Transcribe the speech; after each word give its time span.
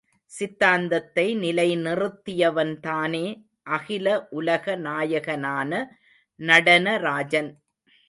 சித்தாந்தத்தை 0.31 1.25
நிலை 1.35 1.67
நிறுத்தியவன்தானே 1.77 3.25
அகில 3.69 4.07
உலக 4.29 4.75
நாயகனான 4.79 5.71
நடன 6.39 6.97
ராஜன். 6.97 7.51